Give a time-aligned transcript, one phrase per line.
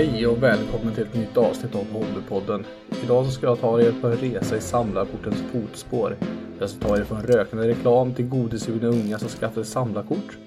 [0.00, 2.64] Hej och välkommen till ett nytt avsnitt av Hobbypodden.
[3.04, 6.16] Idag så ska jag ta er på en resa i samlarkortens fotspår.
[6.58, 10.38] Jag ska ta er från rökande reklam till godissugna unga som skaffar samlarkort.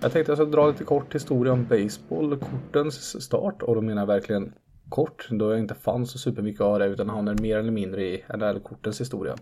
[0.00, 4.02] Jag tänkte jag ska dra lite kort historia om baseball, kortens start och då menar
[4.02, 4.52] jag verkligen
[4.88, 8.24] kort då jag inte fann så supermycket av det utan hamnar mer eller mindre i
[8.28, 9.36] NHL-kortens historia.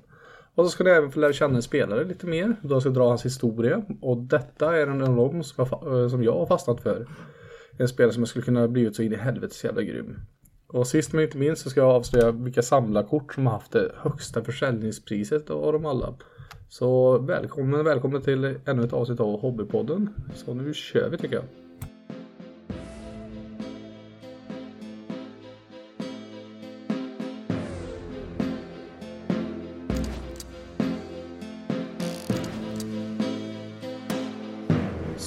[0.55, 2.91] Och så ska ni även få lära känna en spelare lite mer då jag ska
[2.91, 6.47] dra hans historia och detta är en av dem som jag, eh, som jag har
[6.47, 7.07] fastnat för.
[7.79, 10.21] En spelare som jag skulle kunna blivit så in i helvetes jävla grym.
[10.67, 13.93] Och sist men inte minst så ska jag avslöja vilka samlarkort som har haft det
[13.97, 16.15] högsta försäljningspriset av dem alla.
[16.69, 20.11] Så välkommen, välkommen till ännu ett avsnitt av Hobbypodden.
[20.35, 21.45] Så nu kör vi tycker jag.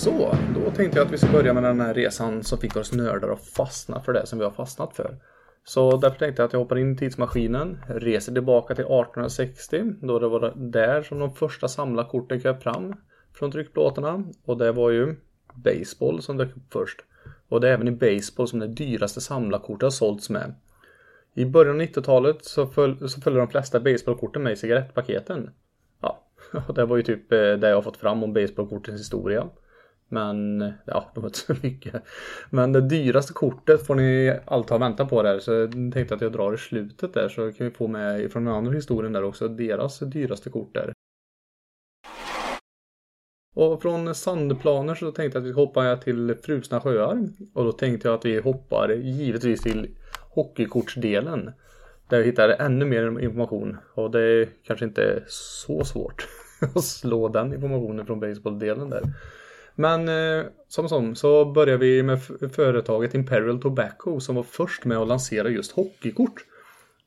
[0.03, 2.93] Så, då tänkte jag att vi ska börja med den här resan som fick oss
[2.93, 5.17] nördar att fastna för det som vi har fastnat för.
[5.63, 10.19] Så därför tänkte jag att jag hoppar in i tidsmaskinen, reser tillbaka till 1860 då
[10.19, 12.93] det var där som de första samlarkorten kröp fram
[13.33, 15.15] från tryckplåtarna och det var ju
[15.53, 16.99] baseball som dök upp först.
[17.49, 20.53] Och det är även i baseball som det dyraste samlarkortet har sålts med.
[21.33, 25.49] I början av 90-talet så, föl så följde de flesta baseballkorten med i cigarettpaketen.
[26.01, 26.23] Ja,
[26.67, 29.49] och det var ju typ eh, det jag har fått fram om baseballkortens historia.
[30.11, 32.03] Men ja, det var inte så mycket.
[32.49, 35.39] Men det dyraste kortet får ni alltid ha väntat på där.
[35.39, 38.45] Så jag tänkte att jag drar i slutet där så kan vi få med från
[38.45, 39.47] den andra historien där också.
[39.47, 40.93] Deras dyraste kort där.
[43.55, 47.27] Och från sandplaner så tänkte jag att vi hoppar till frusna sjöar.
[47.53, 49.95] Och då tänkte jag att vi hoppar givetvis till
[50.29, 51.51] hockeykortsdelen.
[52.09, 53.77] Där vi hittar ännu mer information.
[53.93, 56.27] Och det är kanske inte så svårt
[56.75, 59.03] att slå den informationen från baseballdelen där.
[59.75, 62.19] Men eh, som som så börjar vi med
[62.55, 66.45] företaget Imperial Tobacco som var först med att lansera just hockeykort.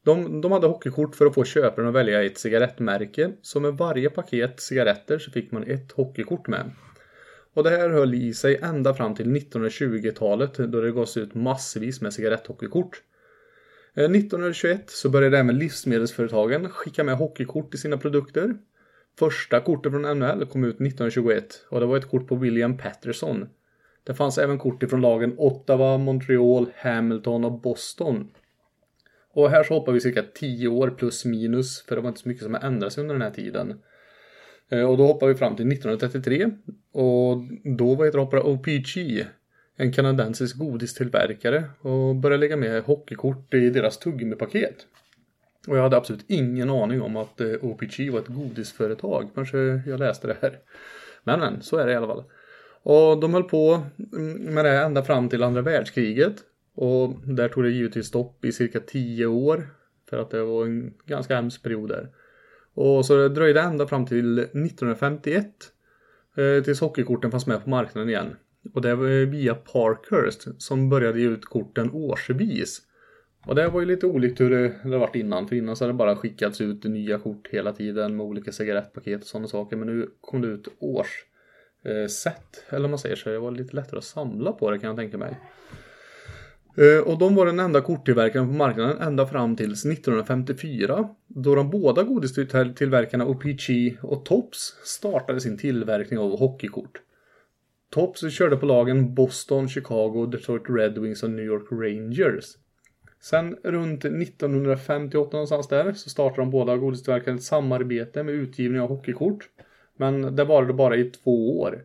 [0.04, 3.32] De, de hade hockeykort för att få köparen att välja ett cigarettmärke.
[3.42, 6.70] Så med varje paket cigaretter så fick man ett hockeykort med.
[7.54, 12.00] Och det här höll i sig ända fram till 1920-talet då det gavs ut massvis
[12.00, 13.02] med cigaretthockeykort.
[13.94, 18.54] Eh, 1921 så började även livsmedelsföretagen skicka med hockeykort i sina produkter.
[19.18, 23.48] Första kortet från NHL kom ut 1921 och det var ett kort på William Patterson.
[24.04, 28.28] Det fanns även kort ifrån lagen Ottawa, Montreal, Hamilton och Boston.
[29.32, 32.28] Och här så hoppar vi cirka 10 år plus minus för det var inte så
[32.28, 32.64] mycket som har
[32.98, 33.80] under den här tiden.
[34.68, 36.50] Eh, och då hoppar vi fram till 1933
[36.92, 37.36] och
[37.78, 39.26] då var det hoppade OPG,
[39.76, 44.86] en kanadensisk godistillverkare och började lägga med hockeykort i deras tuggummipaket.
[45.68, 49.30] Och jag hade absolut ingen aning om att eh, OPG var ett godisföretag.
[49.34, 50.58] Kanske jag läste det här.
[51.24, 52.24] Men men, så är det i alla fall.
[52.82, 53.82] Och de höll på
[54.12, 56.34] mm, med det ända fram till andra världskriget.
[56.74, 59.68] Och där tog det givetvis stopp i cirka 10 år.
[60.10, 62.08] För att det var en ganska hemsk period där.
[62.74, 65.46] Och så det dröjde ända fram till 1951.
[66.36, 68.36] Eh, tills hockeykorten fanns med på marknaden igen.
[68.74, 72.82] Och det var via Parkhurst som började ge ut korten årsvis.
[73.46, 75.48] Och det var ju lite olikt hur det, det varit innan.
[75.48, 79.20] För innan så hade det bara skickats ut nya kort hela tiden med olika cigarettpaket
[79.20, 79.76] och sådana saker.
[79.76, 81.24] Men nu kom det ut års
[81.84, 82.32] eh,
[82.70, 83.30] eller om man säger så.
[83.30, 85.36] Det var lite lättare att samla på det kan jag tänka mig.
[86.76, 91.08] Eh, och de var den enda korttillverkaren på marknaden ända fram till 1954.
[91.26, 97.00] Då de båda godistillverkarna OPG och Tops startade sin tillverkning av hockeykort.
[97.90, 102.44] Tops körde på lagen Boston, Chicago, Detroit Red Wings och New York Rangers.
[103.24, 108.88] Sen runt 1958 någonstans där så startade de båda godistillverkarna ett samarbete med utgivning av
[108.88, 109.48] hockeykort.
[109.96, 111.84] Men det varade bara i två år.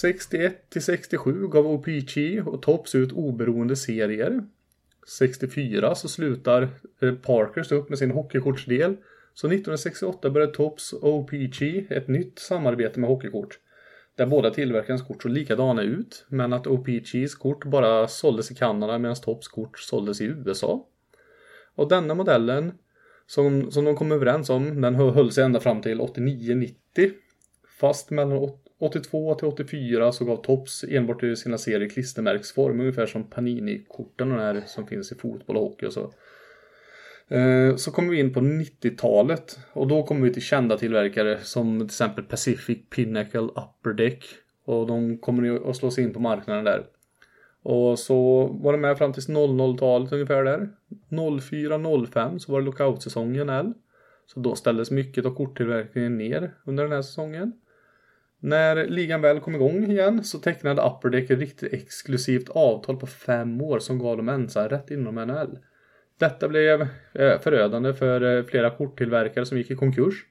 [0.00, 4.42] 61 till 67 gav OPG och Tops ut oberoende serier.
[5.18, 6.68] 64 så slutar
[7.00, 8.96] eh, Parkers upp med sin hockeykortsdel.
[9.34, 13.58] Så 1968 började Tops och OPG ett nytt samarbete med hockeykort.
[14.18, 18.98] Där båda tillverkarens kort såg likadana ut, men att OPGs kort bara såldes i Kanada
[18.98, 20.86] medan Tops kort såldes i USA.
[21.74, 22.72] Och denna modellen,
[23.26, 26.74] som, som de kom överens om, den höll sig ända fram till 89-90.
[27.80, 28.50] Fast mellan
[28.80, 34.40] 82 till 84 så gav Tops enbart i sina serier klistermärksform, ungefär som Panini-korten och
[34.40, 36.12] här som finns i fotboll och hockey och så.
[37.28, 41.78] Eh, så kommer vi in på 90-talet och då kommer vi till kända tillverkare som
[41.78, 44.24] till exempel Pacific Pinnacle Upper Deck.
[44.64, 46.84] Och de kommer att slå sig in på marknaden där.
[47.62, 50.68] Och så var det med fram till 00-talet ungefär där.
[51.10, 53.72] 04-05 så var det lockoutsäsongen L.
[54.26, 57.52] Så då ställdes mycket av korttillverkningen ner under den här säsongen.
[58.40, 63.06] När ligan väl kom igång igen så tecknade Upper Deck ett riktigt exklusivt avtal på
[63.06, 65.58] fem år som gav dem ensamrätt inom NHL.
[66.18, 66.80] Detta blev
[67.12, 70.24] eh, förödande för eh, flera korttillverkare som gick i konkurs.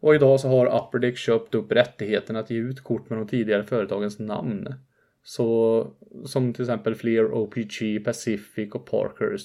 [0.00, 3.64] Och idag så har Upperdeck köpt upp rättigheten att ge ut kort med de tidigare
[3.64, 4.74] företagens namn.
[5.22, 5.86] Så
[6.24, 9.42] som till exempel Fleer, OPG, Pacific och Parkers.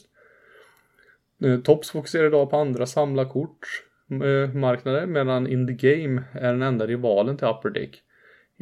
[1.44, 3.68] Eh, Tops fokuserar idag på andra samlarkort
[4.54, 7.70] marknader medan In the Game är den enda rivalen till Upper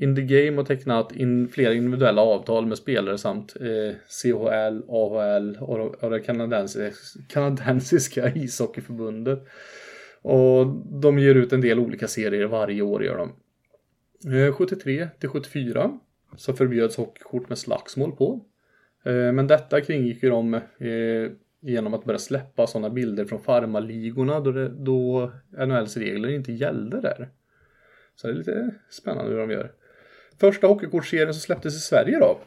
[0.01, 5.57] in the Game har tecknat in flera individuella avtal med spelare samt eh, CHL, AHL
[5.59, 6.92] och, och det kanadensiska,
[7.27, 9.48] kanadensiska ishockeyförbundet.
[10.21, 10.68] Och
[11.01, 13.30] de ger ut en del olika serier varje år gör de.
[14.38, 16.00] Eh, 73 till 74
[16.38, 18.45] så förbjöds hockeykort med slagsmål på.
[19.04, 24.39] Eh, men detta kringgick ju de eh, genom att börja släppa sådana bilder från farmarligorna
[24.39, 25.31] då, det, då
[25.68, 27.30] NHLs regler inte gällde där.
[28.15, 29.71] Så det är lite spännande hur de gör.
[30.41, 32.39] Första hockeykortserien som släpptes i Sverige då?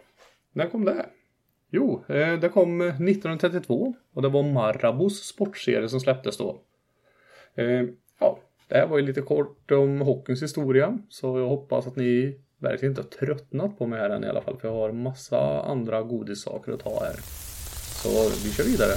[0.52, 1.06] När kom det?
[1.70, 6.60] Jo, eh, det kom eh, 1932 och det var Marabos sportserie som släpptes då.
[7.54, 7.82] Eh,
[8.20, 8.38] ja,
[8.68, 12.92] det här var ju lite kort om hockeyns historia så jag hoppas att ni verkligen
[12.92, 16.02] inte har tröttnat på mig här än i alla fall för jag har massa andra
[16.02, 17.16] godissaker att ta här.
[18.02, 18.08] Så
[18.44, 18.94] vi kör vidare.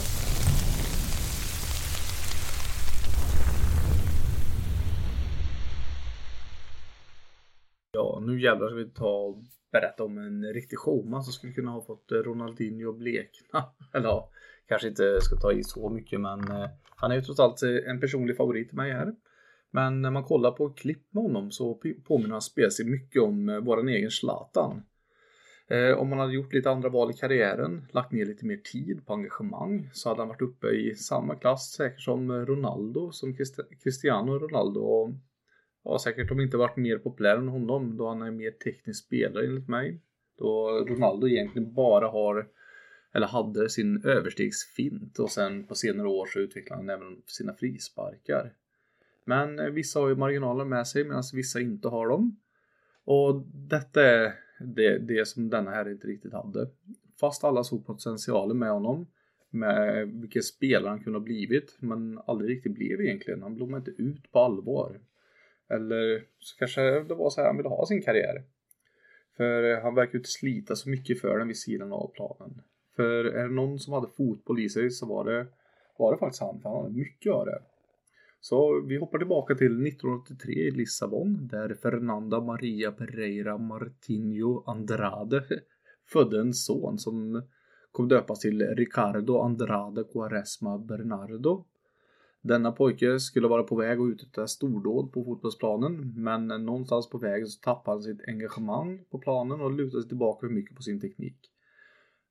[7.98, 9.38] Ja, nu jävlar ska vi ta och
[9.72, 13.66] berätta om en riktig showman som skulle kunna ha fått eh, Ronaldinho blekna.
[13.94, 14.30] Eller ja,
[14.68, 17.90] kanske inte ska ta i så mycket men eh, han är ju trots allt eh,
[17.90, 19.16] en personlig favorit till mig här.
[19.72, 23.90] Men när man kollar på klipp med honom så påminner han spelmässigt mycket om våran
[23.90, 24.84] egen Zlatan.
[25.98, 29.14] Om man hade gjort lite andra val i karriären, lagt ner lite mer tid på
[29.14, 33.36] engagemang så hade han varit uppe i samma klass säkert som Ronaldo, som
[33.84, 34.80] Cristiano Ronaldo.
[34.80, 35.10] Och,
[35.88, 39.46] ja, säkert om inte varit mer populär än honom då han är mer teknisk spelare
[39.46, 40.02] enligt mig.
[40.38, 42.48] Då Ronaldo egentligen bara har
[43.12, 48.54] eller hade sin överstegsfint och sen på senare år så utvecklade han även sina frisparkar.
[49.26, 52.40] Men eh, vissa har ju marginaler med sig medan vissa inte har dem.
[53.04, 56.70] Och detta är det, det som denna här inte riktigt hade.
[57.20, 59.08] Fast alla såg potentialen med honom,
[59.50, 63.42] med eh, vilken spelare han kunde ha blivit, men aldrig riktigt blev egentligen.
[63.42, 65.00] Han blommade inte ut på allvar.
[65.70, 68.44] Eller så kanske det var så här han ville ha sin karriär.
[69.38, 72.62] För eh, han verkar inte slita så mycket för den vid sidan av planen.
[72.96, 75.48] För är det någon som hade fotboll i sig så var det,
[75.98, 77.62] var det faktiskt han, för han hade mycket av det.
[78.42, 85.44] Så vi hoppar tillbaka till 1983 i Lissabon där Fernanda Maria Pereira Martinho Andrade
[86.06, 87.44] födde en son som
[87.92, 91.66] kom döpas till Ricardo Andrade Quaresma Bernardo.
[92.48, 97.48] Denna pojke skulle vara på väg att uträtta stordåd på fotbollsplanen men någonstans på vägen
[97.48, 101.02] så tappade han sitt engagemang på planen och lutade sig tillbaka för mycket på sin
[101.02, 101.38] teknik.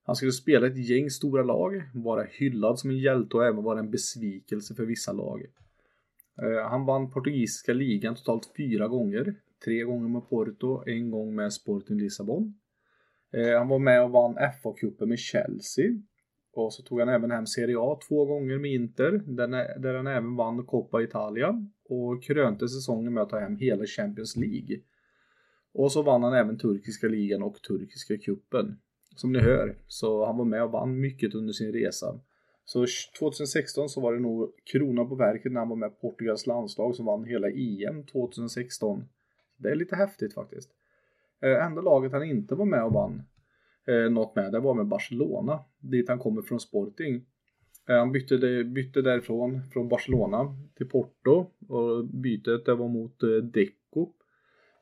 [0.03, 3.79] Han skulle spela ett gäng stora lag, vara hyllad som en hjälte och även vara
[3.79, 5.47] en besvikelse för vissa lag.
[6.43, 9.35] Eh, han vann portugisiska ligan totalt fyra gånger.
[9.65, 12.55] Tre gånger med Porto, en gång med Sporting Lissabon.
[13.33, 15.87] Eh, han var med och vann FA-cupen med Chelsea.
[16.57, 19.13] Och så tog han även hem Serie A två gånger med Inter,
[19.79, 21.67] där han även vann Coppa Italia.
[21.89, 24.81] Och krönte säsongen med att ta hem hela Champions League.
[25.73, 28.79] Och så vann han även turkiska ligan och turkiska cupen.
[29.17, 32.21] Som ni hör, så han var med och vann mycket under sin resa.
[32.65, 32.87] Så
[33.19, 37.07] 2016 så var det nog krona på verket när han var med Portugals landslag som
[37.07, 39.09] vann hela EM 2016.
[39.57, 40.71] Det är lite häftigt faktiskt.
[41.43, 43.23] Eh, enda laget han inte var med och vann
[43.87, 47.25] eh, något med, det var med Barcelona, dit han kommer från Sporting.
[47.89, 53.29] Eh, han bytte, bytte därifrån, från Barcelona till Porto och bytet det var mot eh,
[53.29, 54.13] Deco.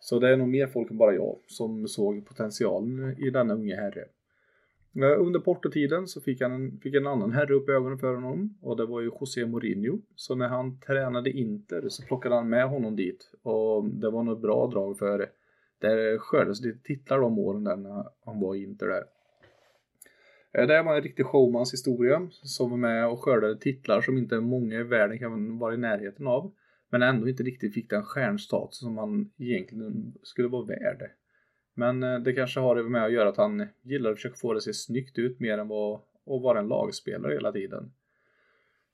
[0.00, 3.76] Så det är nog mer folk än bara jag som såg potentialen i denna unge
[3.76, 4.04] herre.
[4.96, 8.58] Eh, under portotiden så fick, han en, fick en annan herre upp ögonen för honom
[8.62, 9.98] och det var ju José Mourinho.
[10.16, 14.40] Så när han tränade Inter så plockade han med honom dit och det var nog
[14.40, 15.28] bra drag för
[15.78, 19.04] det skördades lite titlar de åren där när han var i Inter där.
[20.52, 24.40] Eh, det var en riktig showmans historia som var med och skördade titlar som inte
[24.40, 26.52] många i världen kan vara i närheten av.
[26.90, 31.10] Men ändå inte riktigt fick den stjärnstatus som han egentligen skulle vara värd.
[31.74, 34.52] Men eh, det kanske har det med att göra att han gillar att försöka få
[34.52, 37.92] det att se snyggt ut mer än vad att vara en lagspelare hela tiden.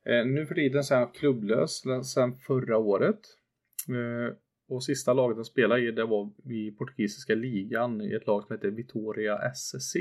[0.05, 1.83] Eh, nu för tiden så är han klubblös
[2.15, 3.21] sedan förra året.
[4.71, 8.57] Och sista laget han spelade i det var i portugisiska ligan i ett lag som
[8.57, 9.97] heter Vitoria SSC.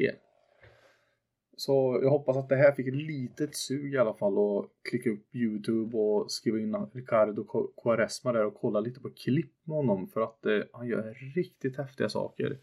[1.57, 5.09] Så jag hoppas att det här fick ett litet sug i alla fall och klicka
[5.09, 10.07] upp Youtube och skriva in Ricardo Quaresma där och kolla lite på klipp med honom
[10.07, 12.59] för att eh, han gör riktigt häftiga saker.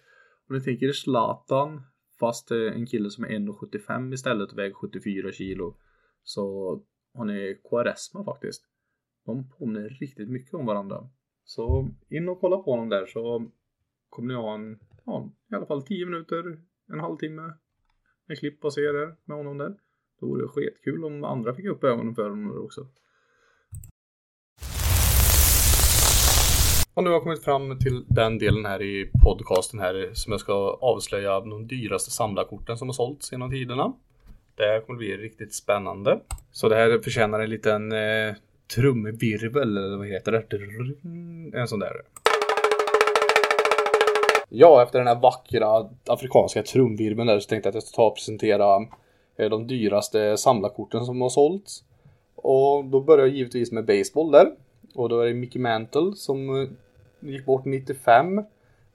[0.49, 1.83] Om ni tänker Zlatan
[2.21, 5.77] fast eh, en kille som är 1,75 istället och väger 74 kilo
[6.23, 6.43] så
[7.15, 8.63] har ni Quaresma faktiskt.
[9.25, 11.09] De påminner riktigt mycket om varandra.
[11.47, 13.51] Så in och kolla på honom där så
[14.09, 16.61] kommer ni ha en, ja, i alla fall 10 minuter,
[16.93, 17.53] en halvtimme
[18.27, 19.75] med klipp och serier med honom där.
[20.21, 22.87] Då vore det skitkul om andra fick upp ögonen för honom också.
[26.95, 30.41] Och nu har jag kommit fram till den delen här i podcasten här som jag
[30.41, 33.93] ska avslöja de dyraste samlarkorten som har sålts genom tiderna.
[34.55, 36.21] Det här kommer bli riktigt spännande.
[36.51, 38.35] Så det här förtjänar en liten eh,
[38.75, 41.59] trumvirvel eller vad heter det?
[41.61, 42.03] En sån där.
[44.49, 48.07] Ja, efter den här vackra afrikanska trumvirveln där så tänkte jag att jag ska ta
[48.07, 48.87] och presentera
[49.37, 51.85] eh, de dyraste samlarkorten som har sålts.
[52.35, 54.51] Och då börjar jag givetvis med baseball där.
[54.95, 56.69] Och då är det Mickey Mantle som eh,
[57.21, 58.43] gick bort 95.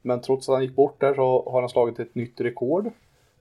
[0.01, 2.91] Men trots att han gick bort där så har han slagit ett nytt rekord.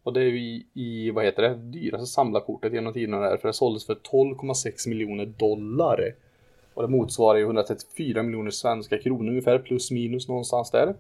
[0.03, 3.37] Och det är i, i vad heter det, dyraste samlarkortet genom tiderna där.
[3.37, 6.15] För det såldes för 12,6 miljoner dollar.
[6.75, 10.95] Och det motsvarar ju 134 miljoner svenska kronor ungefär, plus minus någonstans där.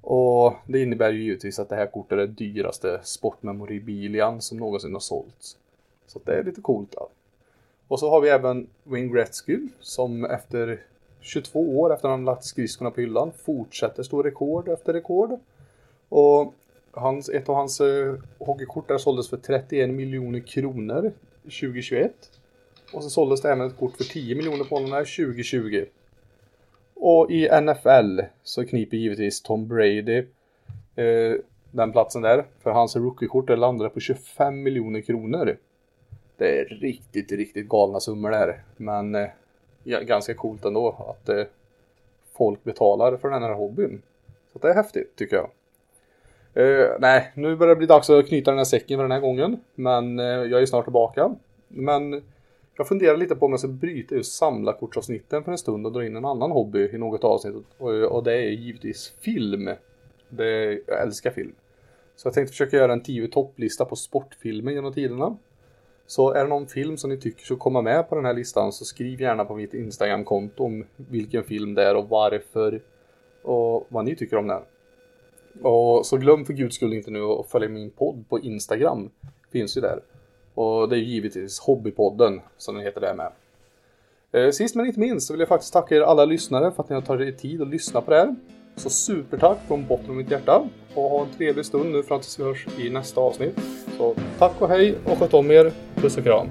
[0.00, 4.92] Och det innebär ju givetvis att det här kortet är det dyraste sportmemorabilian som någonsin
[4.92, 5.56] har sålts.
[6.06, 6.92] Så det är lite coolt.
[6.92, 7.08] Då.
[7.88, 10.80] Och så har vi även Wayne Gretzky som efter
[11.20, 15.38] 22 år efter att han lagt skridskorna på hyllan fortsätter stå rekord efter rekord.
[16.08, 16.54] Och
[16.92, 22.12] hans, ett av hans eh, hockeykort där såldes för 31 miljoner kronor 2021.
[22.92, 25.84] Och så såldes det även ett kort för 10 miljoner på honom 2020.
[26.94, 30.18] Och i NFL så kniper givetvis Tom Brady
[30.96, 31.34] eh,
[31.70, 32.44] den platsen där.
[32.60, 35.56] För hans rookiekort landade på 25 miljoner kronor.
[36.36, 38.64] Det är riktigt, riktigt galna summor där.
[38.76, 39.28] Men eh,
[39.84, 41.44] ja, ganska coolt ändå att eh,
[42.36, 44.02] folk betalar för den här hobbyn.
[44.52, 45.50] Så det är häftigt tycker jag.
[46.56, 49.20] Uh, nej, nu börjar det bli dags att knyta den här säcken för den här
[49.20, 49.60] gången.
[49.74, 51.34] Men uh, jag är snart tillbaka.
[51.68, 52.22] Men
[52.76, 56.06] jag funderar lite på om jag ska bryta just samlarkortsavsnitten för en stund och dra
[56.06, 57.54] in en annan hobby i något avsnitt.
[57.78, 59.70] Och, och det är givetvis film.
[60.28, 61.54] Det, jag älskar film.
[62.16, 65.36] Så jag tänkte försöka göra en 10 topplista på sportfilmer genom tiderna.
[66.06, 68.72] Så är det någon film som ni tycker ska komma med på den här listan
[68.72, 72.80] så skriv gärna på mitt Instagram-konto om vilken film det är och varför
[73.42, 74.62] och vad ni tycker om den.
[75.62, 79.10] Och så glöm för guds skull inte nu att följa min podd på Instagram.
[79.52, 80.00] Finns ju där.
[80.54, 83.32] Och det är givetvis Hobbypodden som den heter där med.
[84.32, 86.88] Eh, sist men inte minst så vill jag faktiskt tacka er alla lyssnare för att
[86.88, 88.34] ni har tagit er tid att lyssna på det här.
[88.76, 90.68] Så supertack från botten av mitt hjärta.
[90.94, 93.60] Och ha en trevlig stund nu fram tills vi hörs i nästa avsnitt.
[93.98, 95.72] Så tack och hej och sköt om er.
[95.94, 96.48] Puss och kram.